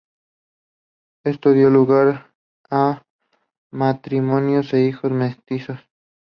Esto 1.23 1.51
dio 1.51 1.69
lugar 1.69 2.33
a 2.71 3.03
matrimonios 3.71 4.73
e 4.73 4.79
hijos 4.87 5.11
mestizos. 5.11 5.77